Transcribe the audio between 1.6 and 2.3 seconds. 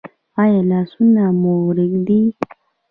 ریږدي؟